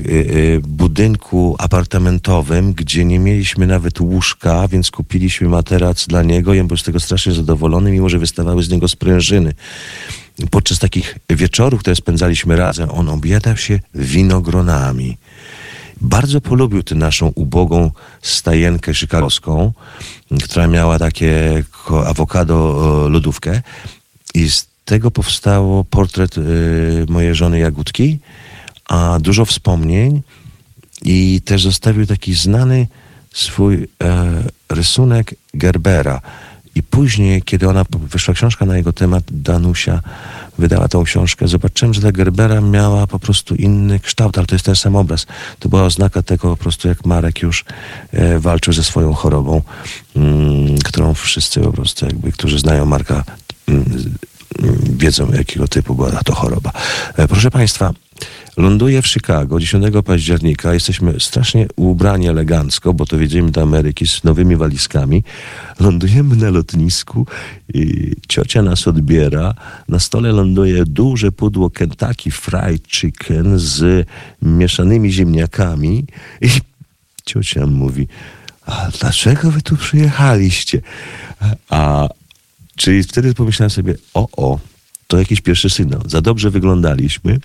budynku 0.61 1.57
apartamentowym, 1.59 2.73
gdzie 2.73 3.05
nie 3.05 3.19
mieliśmy 3.19 3.67
nawet 3.67 4.01
łóżka, 4.01 4.69
więc 4.69 4.91
kupiliśmy 4.91 5.49
materac 5.49 6.07
dla 6.07 6.23
niego 6.23 6.55
i 6.55 6.61
on 6.61 6.67
był 6.67 6.77
z 6.77 6.83
tego 6.83 7.01
strasznie 7.01 7.33
zadowolony, 7.33 7.93
mimo 7.93 8.09
że 8.09 8.19
wystawały 8.19 8.63
z 8.63 8.71
niego 8.71 8.89
sprężyny 8.89 9.55
podczas 10.51 10.79
takich 10.79 11.19
wieczorów, 11.31 11.81
które 11.81 11.97
spędzaliśmy 11.97 12.57
razem, 12.57 12.91
on 12.91 13.09
objadał 13.09 13.57
się 13.57 13.81
winogronami. 13.95 15.17
Bardzo 16.01 16.41
polubił 16.41 16.83
tę 16.83 16.95
naszą 16.95 17.27
ubogą 17.35 17.91
stajenkę 18.23 18.95
chicagowską, 18.95 19.73
która 20.45 20.67
miała 20.67 20.99
takie 20.99 21.63
awokado 22.07 23.09
lodówkę 23.09 23.63
i 24.35 24.51
z 24.51 24.67
tego 24.85 25.11
powstało 25.11 25.85
portret 25.85 26.39
y, 26.39 27.07
mojej 27.09 27.35
żony 27.35 27.59
Jagódki, 27.59 28.19
a 28.89 29.19
dużo 29.21 29.45
wspomnień 29.45 30.23
i 31.03 31.41
też 31.45 31.63
zostawił 31.63 32.07
taki 32.07 32.35
znany 32.35 32.87
swój 33.33 33.75
e, 34.03 34.43
rysunek 34.69 35.35
Gerbera. 35.55 36.21
I 36.81 36.83
później, 36.83 37.43
kiedy 37.43 37.69
ona 37.69 37.85
wyszła 37.93 38.35
książka 38.35 38.67
na 38.67 38.77
jego 38.77 38.93
temat, 38.93 39.25
Danusia 39.31 40.03
wydała 40.59 40.89
tą 40.89 41.05
książkę, 41.05 41.49
zobaczyłem, 41.49 41.95
że 41.95 42.01
ta 42.01 42.13
Gerbera 42.13 42.61
miała 42.61 43.07
po 43.07 43.19
prostu 43.19 43.55
inny 43.55 44.01
kształt, 44.01 44.39
ale 44.39 44.47
to 44.47 44.55
jest 44.55 44.65
ten 44.65 44.77
sam 44.77 44.97
obraz. 44.97 45.27
To 45.59 45.69
była 45.69 45.83
oznaka 45.83 46.23
tego 46.23 46.49
po 46.49 46.57
prostu, 46.57 46.89
jak 46.89 47.05
Marek 47.05 47.43
już 47.43 47.65
e, 48.13 48.39
walczył 48.39 48.73
ze 48.73 48.85
swoją 48.85 49.13
chorobą, 49.15 49.63
mm, 50.17 50.79
którą 50.79 51.15
wszyscy 51.15 51.61
po 51.61 51.73
prostu 51.73 52.07
jakby, 52.07 52.33
którzy 52.33 52.59
znają 52.59 52.87
Marka, 52.87 53.25
mm, 53.69 53.85
wiedzą, 54.83 55.33
jakiego 55.33 55.69
typu 55.69 55.95
była 55.95 56.11
to 56.11 56.35
choroba. 56.35 56.73
E, 57.17 57.29
proszę 57.29 57.51
Państwa, 57.51 57.93
ląduję 58.57 59.03
w 59.03 59.07
Chicago 59.07 59.61
10 59.61 59.85
października. 60.05 60.75
Jesteśmy 60.75 61.21
strasznie 61.21 61.67
ubrani 61.77 62.29
elegancko, 62.29 62.95
bo 62.95 63.07
to 63.07 63.17
jedziemy 63.17 63.51
do 63.51 63.63
Ameryki 63.63 64.07
z 64.07 64.25
nowymi 64.25 64.57
walizkami. 64.57 65.25
Lądujemy 65.81 66.37
na 66.37 66.51
lotnisku 66.51 67.27
i 67.75 68.13
ciocia 68.29 68.63
nas 68.63 68.89
odbiera. 68.89 69.55
Na 69.89 69.99
stole 69.99 70.33
ląduje 70.33 70.85
duże 70.85 71.33
pudło 71.33 71.71
Kentucky 71.71 72.31
Fried 72.31 72.89
Chicken 72.89 73.59
z 73.59 74.07
mieszanymi 74.43 75.13
ziemniakami 75.13 76.05
i 76.41 76.49
ciocia 77.25 77.67
mówi, 77.67 78.09
a 78.67 78.89
dlaczego 79.01 79.51
wy 79.51 79.63
tu 79.63 79.77
przyjechaliście? 79.77 80.81
A 81.71 82.09
Czyli 82.81 83.03
wtedy 83.03 83.35
pomyślałem 83.35 83.71
sobie, 83.71 83.95
o, 84.15 84.29
o, 84.37 84.59
to 85.07 85.19
jakiś 85.19 85.41
pierwszy 85.41 85.71
sygnał. 85.71 86.01
Za 86.07 86.21
dobrze 86.21 86.51
wyglądaliśmy, 86.51 87.41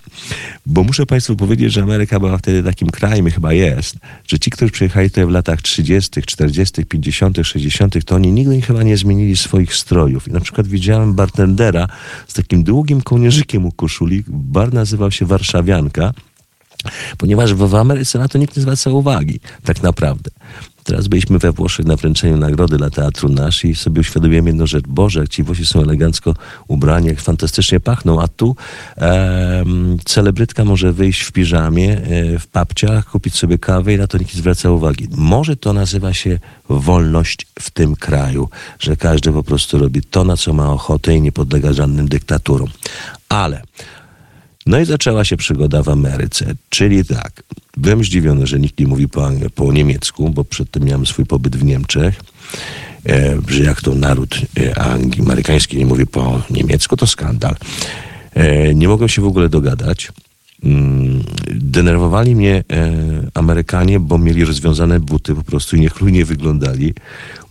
bo 0.66 0.84
muszę 0.84 1.06
Państwu 1.06 1.36
powiedzieć, 1.36 1.72
że 1.72 1.82
Ameryka 1.82 2.20
była 2.20 2.38
wtedy 2.38 2.62
takim 2.62 2.90
krajem, 2.90 3.30
chyba 3.30 3.52
jest, 3.52 3.96
że 4.28 4.38
ci, 4.38 4.50
którzy 4.50 4.72
przyjechali 4.72 5.10
tutaj 5.10 5.26
w 5.26 5.30
latach 5.30 5.62
30., 5.62 6.22
40., 6.22 6.84
50., 6.84 7.38
60., 7.42 8.04
to 8.04 8.14
oni 8.14 8.32
nigdy 8.32 8.60
chyba 8.60 8.82
nie 8.82 8.96
zmienili 8.96 9.36
swoich 9.36 9.74
strojów. 9.74 10.28
I 10.28 10.32
na 10.32 10.40
przykład 10.40 10.66
widziałem 10.66 11.14
bartendera 11.14 11.88
z 12.28 12.34
takim 12.34 12.64
długim 12.64 13.02
kołnierzykiem 13.02 13.66
u 13.66 13.72
koszuli. 13.72 14.24
Bar 14.28 14.74
nazywał 14.74 15.10
się 15.10 15.26
Warszawianka, 15.26 16.12
ponieważ 17.18 17.54
w 17.54 17.74
Ameryce 17.74 18.18
na 18.18 18.28
to 18.28 18.38
nikt 18.38 18.56
nie 18.56 18.62
zwraca 18.62 18.90
uwagi, 18.90 19.40
tak 19.64 19.82
naprawdę. 19.82 20.30
Teraz 20.86 21.08
byliśmy 21.08 21.38
we 21.38 21.52
Włoszech 21.52 21.86
na 21.86 21.96
wręczeniu 21.96 22.36
nagrody 22.36 22.76
dla 22.76 22.90
Teatru 22.90 23.28
Nasz 23.28 23.64
i 23.64 23.74
sobie 23.74 24.00
uświadomiłem 24.00 24.46
jedną 24.46 24.66
rzecz. 24.66 24.84
Boże, 24.88 25.20
jak 25.20 25.28
ci 25.28 25.42
Włosi 25.42 25.66
są 25.66 25.82
elegancko 25.82 26.34
ubrani, 26.68 27.06
jak 27.06 27.20
fantastycznie 27.20 27.80
pachną, 27.80 28.22
a 28.22 28.28
tu 28.28 28.56
e, 28.98 29.64
celebrytka 30.04 30.64
może 30.64 30.92
wyjść 30.92 31.22
w 31.22 31.32
piżamie, 31.32 31.98
e, 31.98 32.38
w 32.38 32.46
papciach, 32.46 33.06
kupić 33.06 33.34
sobie 33.34 33.58
kawę 33.58 33.94
i 33.94 33.98
na 33.98 34.06
to 34.06 34.18
nikt 34.18 34.34
nie 34.34 34.40
zwraca 34.40 34.70
uwagi. 34.70 35.08
Może 35.16 35.56
to 35.56 35.72
nazywa 35.72 36.14
się 36.14 36.38
wolność 36.68 37.46
w 37.60 37.70
tym 37.70 37.96
kraju, 37.96 38.48
że 38.78 38.96
każdy 38.96 39.32
po 39.32 39.42
prostu 39.42 39.78
robi 39.78 40.02
to, 40.02 40.24
na 40.24 40.36
co 40.36 40.52
ma 40.52 40.72
ochotę 40.72 41.14
i 41.14 41.20
nie 41.20 41.32
podlega 41.32 41.72
żadnym 41.72 42.08
dyktaturom. 42.08 42.68
Ale 43.28 43.62
no 44.66 44.80
i 44.80 44.84
zaczęła 44.84 45.24
się 45.24 45.36
przygoda 45.36 45.82
w 45.82 45.88
Ameryce, 45.88 46.54
czyli 46.68 47.04
tak, 47.04 47.42
byłem 47.76 48.04
zdziwiony, 48.04 48.46
że 48.46 48.60
nikt 48.60 48.80
nie 48.80 48.86
mówi 48.86 49.08
po, 49.08 49.30
po 49.54 49.72
niemiecku, 49.72 50.30
bo 50.30 50.44
przedtem 50.44 50.84
miałem 50.84 51.06
swój 51.06 51.26
pobyt 51.26 51.56
w 51.56 51.64
Niemczech, 51.64 52.20
e, 53.08 53.36
że 53.48 53.64
jak 53.64 53.80
to 53.80 53.94
naród 53.94 54.40
e, 54.60 54.78
amerykański 55.20 55.76
nie 55.76 55.86
mówi 55.86 56.06
po 56.06 56.42
niemiecku, 56.50 56.96
to 56.96 57.06
skandal. 57.06 57.56
E, 58.34 58.74
nie 58.74 58.88
mogłem 58.88 59.08
się 59.08 59.22
w 59.22 59.26
ogóle 59.26 59.48
dogadać. 59.48 60.12
Mm, 60.64 61.22
denerwowali 61.50 62.36
mnie 62.36 62.64
e, 62.72 62.92
Amerykanie, 63.34 64.00
bo 64.00 64.18
mieli 64.18 64.44
rozwiązane 64.44 65.00
buty 65.00 65.34
po 65.34 65.42
prostu 65.42 65.76
i 65.76 65.80
niechlujnie 65.80 66.24
wyglądali. 66.24 66.94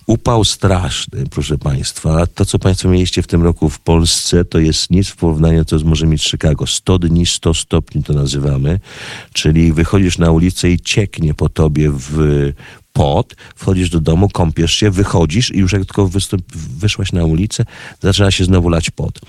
Upał 0.07 0.43
straszny, 0.43 1.23
proszę 1.31 1.57
Państwa. 1.57 2.27
To, 2.27 2.45
co 2.45 2.59
Państwo 2.59 2.89
mieliście 2.89 3.21
w 3.21 3.27
tym 3.27 3.43
roku 3.43 3.69
w 3.69 3.79
Polsce, 3.79 4.45
to 4.45 4.59
jest 4.59 4.91
nic 4.91 5.07
w 5.07 5.15
porównaniu, 5.15 5.65
co 5.65 5.77
może 5.79 6.07
mieć 6.07 6.23
Chicago. 6.23 6.67
100 6.67 6.99
dni, 6.99 7.25
100 7.25 7.53
stopni 7.53 8.03
to 8.03 8.13
nazywamy. 8.13 8.79
Czyli 9.33 9.73
wychodzisz 9.73 10.17
na 10.17 10.31
ulicę 10.31 10.69
i 10.69 10.79
cieknie 10.79 11.33
po 11.33 11.49
tobie 11.49 11.91
w 11.91 12.51
pot, 12.93 13.35
wchodzisz 13.55 13.89
do 13.89 13.99
domu, 13.99 14.29
kąpiesz 14.29 14.73
się, 14.73 14.91
wychodzisz 14.91 15.51
i 15.51 15.57
już 15.57 15.73
jak 15.73 15.85
tylko 15.85 16.09
wyszłaś 16.79 17.11
na 17.11 17.25
ulicę, 17.25 17.65
zaczyna 18.01 18.31
się 18.31 18.45
znowu 18.45 18.69
lać 18.69 18.89
pot. 18.89 19.19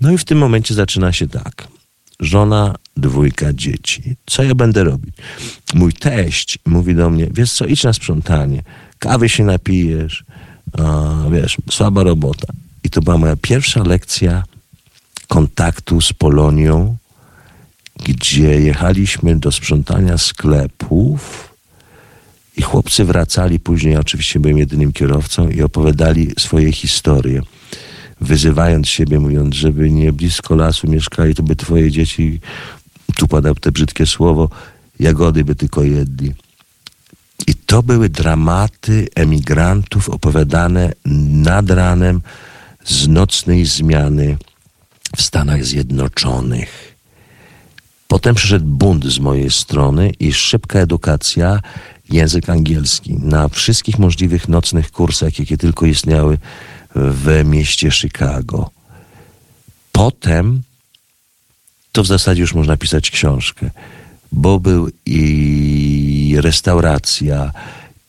No 0.00 0.12
i 0.12 0.18
w 0.18 0.24
tym 0.24 0.38
momencie 0.38 0.74
zaczyna 0.74 1.12
się 1.12 1.28
tak. 1.28 1.68
Żona, 2.20 2.74
dwójka 2.96 3.52
dzieci. 3.52 4.02
Co 4.26 4.42
ja 4.42 4.54
będę 4.54 4.84
robić? 4.84 5.14
Mój 5.74 5.92
teść 5.92 6.58
mówi 6.66 6.94
do 6.94 7.10
mnie, 7.10 7.28
wiesz 7.30 7.52
co, 7.52 7.66
idź 7.66 7.82
na 7.84 7.92
sprzątanie 7.92 8.62
kawy 9.04 9.28
się 9.28 9.44
napijesz, 9.44 10.24
a, 10.78 11.14
wiesz, 11.32 11.56
słaba 11.70 12.02
robota. 12.02 12.46
I 12.84 12.90
to 12.90 13.00
była 13.00 13.18
moja 13.18 13.36
pierwsza 13.36 13.82
lekcja 13.82 14.44
kontaktu 15.28 16.00
z 16.00 16.12
Polonią, 16.12 16.96
gdzie 18.04 18.60
jechaliśmy 18.60 19.36
do 19.36 19.52
sprzątania 19.52 20.18
sklepów 20.18 21.20
i 22.56 22.62
chłopcy 22.62 23.04
wracali 23.04 23.60
później, 23.60 23.96
oczywiście 23.96 24.40
byłem 24.40 24.58
jedynym 24.58 24.92
kierowcą 24.92 25.48
i 25.48 25.62
opowiadali 25.62 26.32
swoje 26.38 26.72
historie. 26.72 27.40
wyzywając 28.20 28.88
siebie, 28.88 29.20
mówiąc, 29.20 29.54
żeby 29.54 29.90
nie 29.90 30.12
blisko 30.12 30.56
lasu 30.56 30.90
mieszkali, 30.90 31.34
to 31.34 31.42
by 31.42 31.56
twoje 31.56 31.90
dzieci, 31.90 32.40
tu 33.16 33.28
padał 33.28 33.54
te 33.54 33.72
brzydkie 33.72 34.06
słowo, 34.06 34.48
jagody 35.00 35.44
by 35.44 35.54
tylko 35.54 35.82
jedli. 35.82 36.32
I 37.46 37.54
to 37.54 37.82
były 37.82 38.08
dramaty 38.08 39.08
emigrantów 39.14 40.08
opowiadane 40.08 40.92
nad 41.30 41.70
ranem 41.70 42.20
z 42.84 43.08
nocnej 43.08 43.66
zmiany 43.66 44.36
w 45.16 45.22
Stanach 45.22 45.64
Zjednoczonych. 45.64 46.94
Potem 48.08 48.34
przyszedł 48.34 48.66
bunt 48.66 49.04
z 49.04 49.18
mojej 49.18 49.50
strony 49.50 50.10
i 50.20 50.32
szybka 50.32 50.78
edukacja, 50.78 51.60
język 52.10 52.48
angielski 52.48 53.14
na 53.14 53.48
wszystkich 53.48 53.98
możliwych 53.98 54.48
nocnych 54.48 54.92
kursach, 54.92 55.38
jakie 55.38 55.56
tylko 55.56 55.86
istniały 55.86 56.38
w 56.94 57.42
mieście 57.44 57.90
Chicago. 57.90 58.70
Potem 59.92 60.62
to 61.92 62.02
w 62.02 62.06
zasadzie 62.06 62.40
już 62.40 62.54
można 62.54 62.76
pisać 62.76 63.10
książkę, 63.10 63.70
bo 64.34 64.60
był 64.60 64.88
i 65.06 66.36
restauracja, 66.40 67.52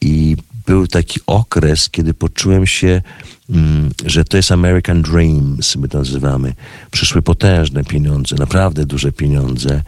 i 0.01 0.37
był 0.65 0.87
taki 0.87 1.19
okres, 1.27 1.89
kiedy 1.89 2.13
poczułem 2.13 2.67
się, 2.67 3.01
mm, 3.49 3.91
że 4.05 4.25
to 4.25 4.37
jest 4.37 4.51
American 4.51 5.01
Dreams, 5.01 5.75
my 5.75 5.87
to 5.87 5.97
nazywamy. 5.97 6.53
Przyszły 6.91 7.21
potężne 7.21 7.83
pieniądze, 7.83 8.35
naprawdę 8.35 8.85
duże 8.85 9.11
pieniądze. 9.11 9.83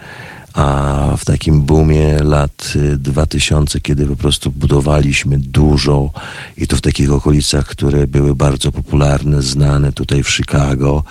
A 0.53 1.13
w 1.17 1.25
takim 1.25 1.62
boomie 1.62 2.24
lat 2.24 2.74
2000, 2.98 3.77
y, 3.77 3.82
kiedy 3.82 4.06
po 4.06 4.15
prostu 4.15 4.51
budowaliśmy 4.51 5.39
dużo 5.39 6.12
i 6.58 6.67
to 6.67 6.75
w 6.75 6.82
takich 6.82 7.12
okolicach, 7.12 7.65
które 7.65 8.08
były 8.08 8.36
bardzo 8.36 8.72
popularne, 8.72 9.41
znane 9.41 9.91
tutaj 9.94 10.24
w 10.24 10.29
Chicago, 10.29 11.03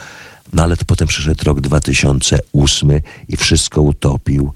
no 0.52 0.62
ale 0.62 0.76
potem 0.86 1.08
przyszedł 1.08 1.44
rok 1.44 1.60
2008 1.60 3.00
i 3.28 3.36
wszystko 3.36 3.82
utopił 3.82 4.52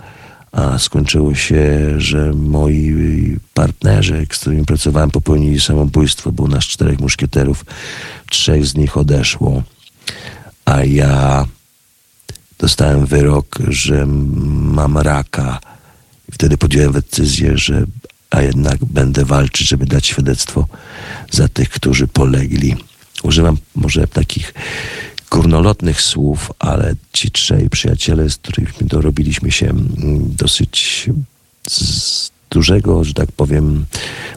a 0.52 0.78
skończyło 0.78 1.34
się, 1.34 1.94
że 2.00 2.32
moi 2.32 3.36
partnerzy, 3.54 4.26
z 4.32 4.38
którymi 4.38 4.64
pracowałem, 4.64 5.10
popełnili 5.10 5.60
samobójstwo. 5.60 6.32
Był 6.32 6.48
nas 6.48 6.64
czterech 6.64 7.00
muszkieterów, 7.00 7.64
trzech 8.30 8.66
z 8.66 8.74
nich 8.74 8.96
odeszło, 8.96 9.62
a 10.64 10.84
ja 10.84 11.46
dostałem 12.58 13.06
wyrok, 13.06 13.58
że 13.68 14.06
mam 14.06 14.98
raka. 14.98 15.60
I 16.28 16.32
wtedy 16.32 16.58
podjąłem 16.58 16.92
decyzję, 16.92 17.58
że 17.58 17.86
a 18.30 18.42
jednak 18.42 18.84
będę 18.84 19.24
walczyć, 19.24 19.68
żeby 19.68 19.86
dać 19.86 20.06
świadectwo 20.06 20.66
za 21.30 21.48
tych, 21.48 21.68
którzy 21.70 22.06
polegli. 22.06 22.76
Używam 23.22 23.56
może 23.74 24.06
takich 24.06 24.54
górnolotnych 25.30 26.02
słów, 26.02 26.52
ale 26.58 26.94
ci 27.12 27.30
trzej 27.30 27.70
przyjaciele, 27.70 28.30
z 28.30 28.36
którymi 28.36 28.72
dorobiliśmy 28.80 29.52
się 29.52 29.66
mm, 29.66 30.34
dosyć 30.36 31.08
z 31.68 32.30
dużego, 32.50 33.04
że 33.04 33.14
tak 33.14 33.32
powiem, 33.32 33.86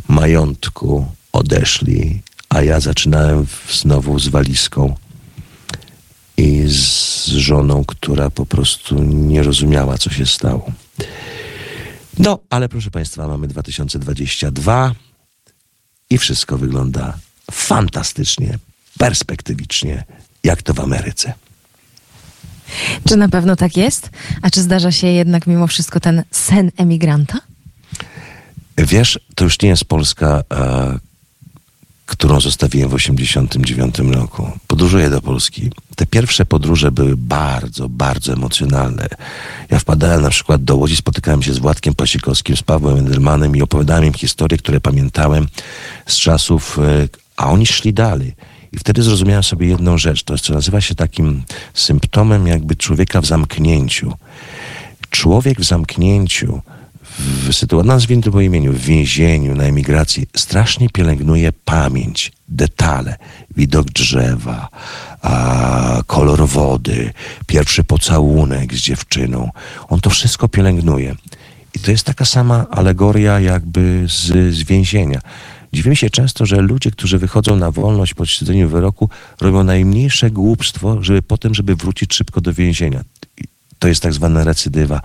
majątku, 0.08 1.06
odeszli, 1.32 2.22
a 2.50 2.62
ja 2.62 2.80
zaczynałem 2.80 3.46
znowu 3.72 4.20
z 4.20 4.28
walizką 4.28 4.96
i 6.38 6.64
z 6.68 7.26
żoną, 7.26 7.86
która 7.86 8.30
po 8.30 8.46
prostu 8.46 9.04
nie 9.04 9.44
rozumiała, 9.44 9.98
co 9.98 10.10
się 10.10 10.26
stało. 10.26 10.72
No, 12.20 12.40
ale 12.50 12.70
proszę 12.70 12.92
Państwa, 12.92 13.28
mamy 13.28 13.48
2022 13.48 14.96
i 16.10 16.18
wszystko 16.18 16.58
wygląda 16.58 17.18
fantastycznie, 17.52 18.58
perspektywicznie 18.98 20.04
jak 20.44 20.62
to 20.62 20.74
w 20.74 20.80
Ameryce. 20.80 21.34
Czy 23.08 23.18
na 23.18 23.30
pewno 23.30 23.56
tak 23.56 23.78
jest? 23.78 24.10
A 24.42 24.50
czy 24.50 24.62
zdarza 24.62 24.92
się 24.92 25.08
jednak 25.08 25.48
mimo 25.48 25.68
wszystko 25.68 26.00
ten 26.00 26.24
sen 26.32 26.72
emigranta? 26.78 27.40
Wiesz, 28.78 29.20
to 29.36 29.44
już 29.44 29.62
nie 29.62 29.70
jest 29.70 29.86
Polska, 29.86 30.44
e, 30.54 31.00
którą 32.06 32.42
zostawiłem 32.42 32.90
w 32.90 32.96
1989 32.96 34.14
roku. 34.14 34.52
Podróżuję 34.68 35.10
do 35.10 35.22
Polski. 35.22 35.70
Te 35.96 36.06
pierwsze 36.06 36.46
podróże 36.46 36.92
były 36.92 37.18
bardzo, 37.18 37.90
bardzo 37.90 38.34
emocjonalne. 38.34 39.08
Ja 39.70 39.80
wpadałem 39.80 40.22
na 40.22 40.30
przykład 40.30 40.64
do 40.64 40.76
Łodzi, 40.76 40.96
spotykałem 40.96 41.44
się 41.44 41.54
z 41.54 41.60
Władkiem 41.60 41.94
Pasikowskim, 41.96 42.58
z 42.58 42.64
Pawłem 42.64 42.98
Endelmanem 42.98 43.56
i 43.56 43.62
opowiadałem 43.62 44.06
im 44.06 44.14
historie, 44.14 44.58
które 44.58 44.82
pamiętałem 44.82 45.48
z 46.08 46.16
czasów, 46.16 46.80
e, 46.80 47.08
a 47.38 47.52
oni 47.52 47.66
szli 47.66 47.94
dalej. 47.94 48.34
I 48.74 48.78
wtedy 48.78 49.04
zrozumiałem 49.04 49.44
sobie 49.44 49.68
jedną 49.68 49.98
rzecz, 49.98 50.24
to 50.24 50.34
jest, 50.34 50.46
co 50.46 50.54
nazywa 50.54 50.82
się 50.82 50.96
takim 50.96 51.44
symptomem 51.74 52.48
jakby 52.48 52.76
człowieka 52.76 53.22
w 53.22 53.26
zamknięciu. 53.26 54.14
Człowiek 55.10 55.60
w 55.60 55.64
zamknięciu, 55.64 56.62
w 57.20 57.54
sytuacji, 57.54 57.88
nazwijmy 57.88 58.24
to 58.24 58.32
po 58.32 58.42
imieniu, 58.42 58.74
w 58.74 58.78
więzieniu, 58.78 59.56
na 59.56 59.64
emigracji, 59.64 60.28
strasznie 60.36 60.90
pielęgnuje 60.90 61.52
pamięć, 61.66 62.32
detale, 62.50 63.16
widok 63.56 63.88
drzewa, 63.88 64.70
a, 65.22 66.02
kolor 66.08 66.48
wody, 66.48 67.14
pierwszy 67.48 67.84
pocałunek 67.84 68.74
z 68.74 68.78
dziewczyną. 68.78 69.50
On 69.90 70.00
to 70.00 70.10
wszystko 70.10 70.48
pielęgnuje. 70.48 71.16
I 71.76 71.80
to 71.80 71.92
jest 71.92 72.06
taka 72.06 72.26
sama 72.26 72.66
alegoria 72.70 73.40
jakby 73.40 74.06
z, 74.08 74.56
z 74.56 74.64
więzienia. 74.64 75.20
Dziwimy 75.74 75.96
się 75.96 76.10
często, 76.10 76.46
że 76.46 76.62
ludzie, 76.62 76.92
którzy 76.92 77.18
wychodzą 77.18 77.56
na 77.56 77.72
wolność 77.72 78.14
po 78.14 78.26
siedzeniu 78.26 78.70
wyroku, 78.70 79.10
robią 79.42 79.64
najmniejsze 79.64 80.32
głupstwo, 80.32 81.04
żeby 81.04 81.22
potem, 81.22 81.54
żeby 81.54 81.76
wrócić 81.76 82.14
szybko 82.14 82.42
do 82.42 82.54
więzienia. 82.54 83.04
To 83.80 83.88
jest 83.88 84.02
tak 84.02 84.14
zwana 84.14 84.44
recydywa. 84.44 85.02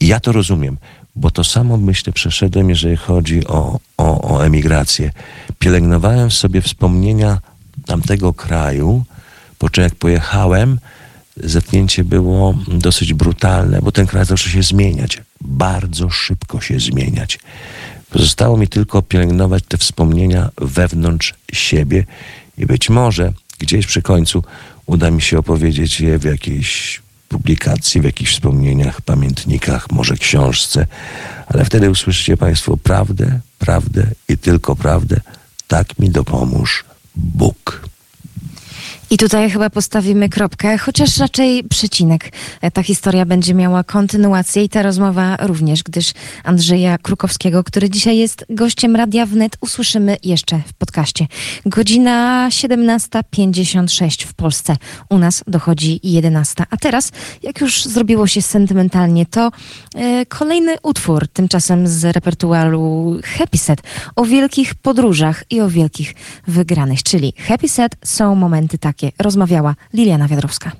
Ja 0.00 0.20
to 0.20 0.32
rozumiem, 0.32 0.76
bo 1.16 1.30
to 1.30 1.44
samo 1.44 1.76
myślę 1.76 2.12
przeszedłem, 2.12 2.70
jeżeli 2.70 2.96
chodzi 2.96 3.46
o, 3.46 3.78
o, 3.96 4.34
o 4.34 4.46
emigrację. 4.46 5.12
Pielęgnowałem 5.58 6.30
sobie 6.30 6.60
wspomnienia 6.60 7.38
tamtego 7.86 8.32
kraju, 8.32 9.04
po 9.58 9.70
czym 9.70 9.84
jak 9.84 9.94
pojechałem, 9.94 10.78
zetknięcie 11.36 12.04
było 12.04 12.54
dosyć 12.68 13.14
brutalne, 13.14 13.82
bo 13.82 13.92
ten 13.92 14.06
kraj 14.06 14.24
zaczął 14.24 14.48
się 14.48 14.62
zmieniać, 14.62 15.22
bardzo 15.40 16.10
szybko 16.10 16.60
się 16.60 16.80
zmieniać. 16.80 17.38
Pozostało 18.12 18.56
mi 18.56 18.68
tylko 18.68 19.02
pielęgnować 19.02 19.64
te 19.68 19.78
wspomnienia 19.78 20.50
wewnątrz 20.58 21.34
siebie 21.52 22.04
i 22.58 22.66
być 22.66 22.90
może 22.90 23.32
gdzieś 23.58 23.86
przy 23.86 24.02
końcu 24.02 24.44
uda 24.86 25.10
mi 25.10 25.22
się 25.22 25.38
opowiedzieć 25.38 26.00
je 26.00 26.18
w 26.18 26.24
jakiejś 26.24 27.02
publikacji, 27.28 28.00
w 28.00 28.04
jakichś 28.04 28.32
wspomnieniach, 28.32 29.00
pamiętnikach, 29.00 29.90
może 29.90 30.16
książce, 30.16 30.86
ale 31.46 31.64
wtedy 31.64 31.90
usłyszycie 31.90 32.36
Państwo 32.36 32.76
prawdę, 32.76 33.40
prawdę 33.58 34.06
i 34.28 34.38
tylko 34.38 34.76
prawdę. 34.76 35.20
Tak 35.68 35.98
mi 35.98 36.10
dopomóż 36.10 36.84
Bóg. 37.16 37.88
I 39.12 39.16
tutaj 39.16 39.50
chyba 39.50 39.70
postawimy 39.70 40.28
kropkę, 40.28 40.78
chociaż 40.78 41.18
raczej 41.18 41.64
przecinek. 41.64 42.32
E, 42.60 42.70
ta 42.70 42.82
historia 42.82 43.26
będzie 43.26 43.54
miała 43.54 43.84
kontynuację 43.84 44.64
i 44.64 44.68
ta 44.68 44.82
rozmowa 44.82 45.36
również, 45.36 45.82
gdyż 45.82 46.12
Andrzeja 46.44 46.98
Krukowskiego, 46.98 47.64
który 47.64 47.90
dzisiaj 47.90 48.18
jest 48.18 48.44
gościem 48.50 48.96
Radia 48.96 49.26
Wnet, 49.26 49.56
usłyszymy 49.60 50.16
jeszcze 50.22 50.60
w 50.66 50.72
podcaście. 50.72 51.26
Godzina 51.66 52.48
17.56 52.48 54.26
w 54.26 54.34
Polsce. 54.34 54.76
U 55.10 55.18
nas 55.18 55.44
dochodzi 55.46 56.00
11. 56.02 56.64
A 56.70 56.76
teraz, 56.76 57.12
jak 57.42 57.60
już 57.60 57.84
zrobiło 57.84 58.26
się 58.26 58.42
sentymentalnie, 58.42 59.26
to 59.26 59.50
e, 59.94 60.26
kolejny 60.26 60.76
utwór, 60.82 61.28
tymczasem 61.28 61.88
z 61.88 62.04
repertuaru 62.04 63.16
Happy 63.24 63.58
Set, 63.58 63.82
o 64.16 64.24
wielkich 64.24 64.74
podróżach 64.74 65.44
i 65.50 65.60
o 65.60 65.68
wielkich 65.68 66.14
wygranych, 66.48 67.02
czyli 67.02 67.34
Happy 67.38 67.68
Set 67.68 67.96
są 68.04 68.34
momenty 68.34 68.78
takie, 68.78 69.01
rozmawiała 69.18 69.74
Liliana 69.94 70.28
Wiadrowska. 70.28 70.72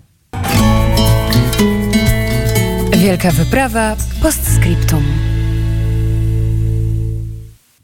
Wielka 2.96 3.30
wyprawa 3.30 3.96
postscriptum. 4.22 5.31